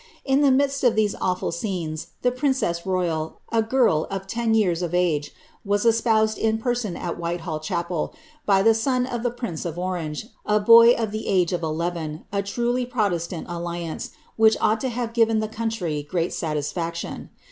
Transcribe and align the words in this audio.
In 0.25 0.41
the 0.41 0.49
midst 0.49 0.81
inl 0.83 1.53
scenes, 1.53 2.07
the 2.23 2.31
princess 2.31 2.87
royal, 2.87 3.37
a 3.49 3.57
little 3.57 3.69
girl 3.69 4.07
of 4.09 4.25
ten 4.25 4.55
years 4.55 4.81
of 4.81 4.93
spoused 5.93 6.39
in 6.39 6.57
person 6.57 6.97
at 6.97 7.19
Whitehall 7.19 7.59
chapel, 7.59 8.11
by 8.43 8.63
the 8.63 8.73
son 8.73 9.05
of 9.05 9.21
the 9.21 9.29
)Fange, 9.29 10.25
a 10.43 10.59
boy 10.59 10.93
of 10.95 11.11
the 11.11 11.27
age 11.27 11.53
of 11.53 11.61
eleven, 11.61 12.25
a 12.33 12.41
truly 12.41 12.83
protestant 12.87 13.47
alii* 13.47 14.09
1 14.37 14.51
ought 14.59 14.81
to 14.81 14.89
have 14.89 15.13
given 15.13 15.37
the 15.39 15.47
country 15.47 16.01
great 16.01 16.33
satisfaction. 16.33 17.29